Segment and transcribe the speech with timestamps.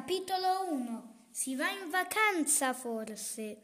[0.00, 3.56] Capitolo 1 Si va in vacanza forse?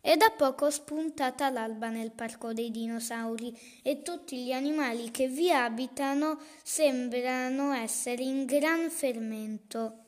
[0.00, 3.52] È da poco spuntata l'alba nel parco dei dinosauri
[3.82, 10.04] e tutti gli animali che vi abitano sembrano essere in gran fermento.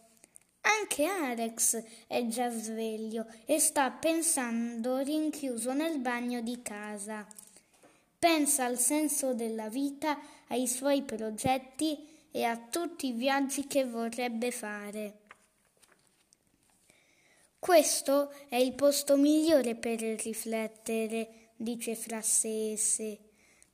[0.60, 7.26] Anche Arex è già sveglio e sta pensando rinchiuso nel bagno di casa.
[8.16, 11.98] Pensa al senso della vita, ai suoi progetti
[12.30, 15.22] e a tutti i viaggi che vorrebbe fare.
[17.64, 23.18] Questo è il posto migliore per riflettere, dice fra sé e sé,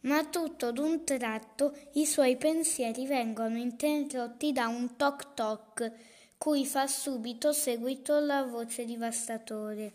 [0.03, 5.93] ma tutto d'un tratto i suoi pensieri vengono interrotti da un toc toc,
[6.39, 9.95] cui fa subito seguito la voce divastatore.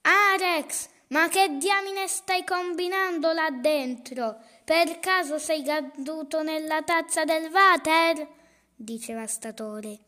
[0.00, 4.38] Ah, Rex, ma che diamine stai combinando là dentro?
[4.64, 8.26] Per caso sei caduto nella tazza del water?
[8.74, 10.05] diceva Statore.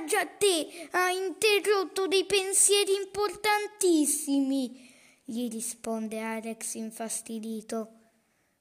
[0.00, 4.90] Mannaggia a te, hai interrotto dei pensieri importantissimi,
[5.24, 7.88] gli risponde Alex infastidito.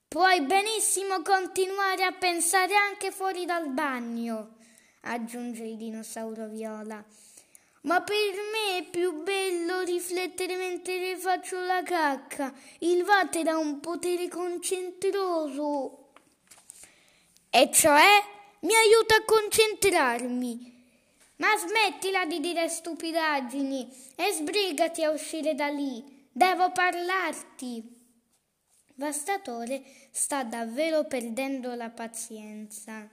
[0.10, 4.58] Puoi benissimo continuare a pensare anche fuori dal bagno,
[5.04, 7.02] aggiunge il dinosauro viola.
[7.84, 12.54] Ma per me è più bello riflettere mentre faccio la cacca.
[12.80, 16.10] Il water ha un potere concentroso.
[17.50, 18.24] E cioè
[18.62, 20.79] mi aiuta a concentrarmi.
[21.40, 26.28] Ma smettila di dire stupidaggini e sbrigati a uscire da lì.
[26.32, 27.98] Devo parlarti.
[28.96, 33.10] Vastatore sta davvero perdendo la pazienza.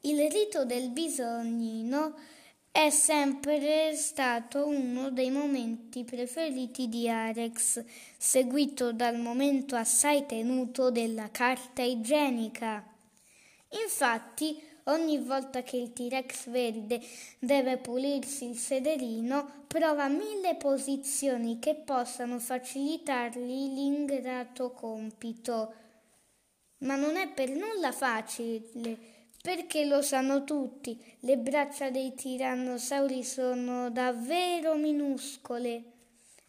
[0.00, 2.16] Il rito del bisognino
[2.72, 7.84] è sempre stato uno dei momenti preferiti di Arex,
[8.16, 12.84] seguito dal momento assai tenuto della carta igienica.
[13.84, 17.00] Infatti, ogni volta che il T-Rex verde
[17.38, 25.74] deve pulirsi il sederino, prova mille posizioni che possano facilitargli l'ingrato compito.
[26.78, 29.10] Ma non è per nulla facile
[29.42, 35.82] perché lo sanno tutti, le braccia dei tirannosauri sono davvero minuscole.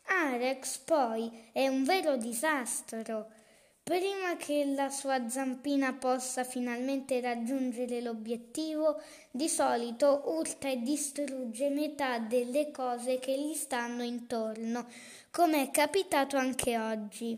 [0.06, 3.42] Arex poi è un vero disastro.
[3.84, 12.18] Prima che la sua zampina possa finalmente raggiungere l'obiettivo, di solito urta e distrugge metà
[12.18, 14.88] delle cose che gli stanno intorno,
[15.32, 17.38] come è capitato anche oggi.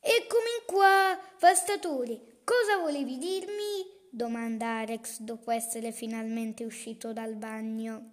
[0.00, 3.96] Eccomi qua, Vastaturi, cosa volevi dirmi?
[4.08, 8.12] domanda Arex dopo essere finalmente uscito dal bagno.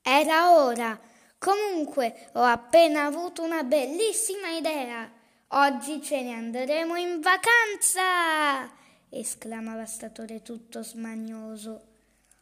[0.00, 0.98] Era ora.
[1.38, 5.19] Comunque ho appena avuto una bellissima idea.
[5.52, 8.70] Oggi ce ne andremo in vacanza!
[9.08, 11.86] esclama Vastatore tutto smagnoso.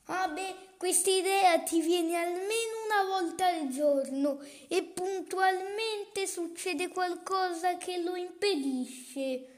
[0.07, 7.97] Ah beh, quest'idea ti viene almeno una volta al giorno e puntualmente succede qualcosa che
[8.03, 9.57] lo impedisce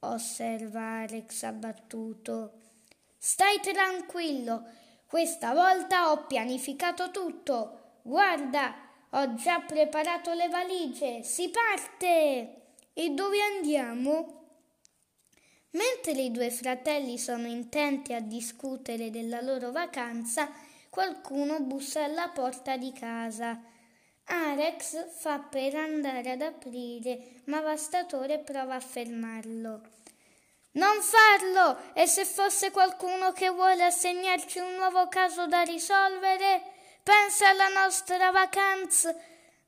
[0.00, 2.52] osserva Alex abbattuto.
[3.16, 4.62] Stai tranquillo,
[5.06, 8.00] questa volta ho pianificato tutto.
[8.02, 8.74] Guarda,
[9.08, 12.63] ho già preparato le valigie, si parte!
[12.96, 14.42] E dove andiamo?
[15.70, 20.48] Mentre i due fratelli sono intenti a discutere della loro vacanza,
[20.90, 23.60] qualcuno bussa alla porta di casa.
[24.26, 29.80] Arex fa per andare ad aprire, ma Vastatore prova a fermarlo.
[30.74, 31.92] Non farlo!
[31.94, 36.62] E se fosse qualcuno che vuole assegnarci un nuovo caso da risolvere?
[37.02, 39.12] Pensa alla nostra vacanza!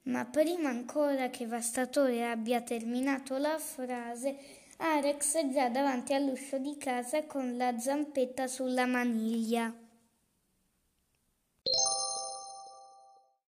[0.07, 4.37] Ma prima ancora che Vastatore abbia terminato la frase,
[4.77, 9.73] Arex è già davanti all'uscio di casa con la zampetta sulla maniglia.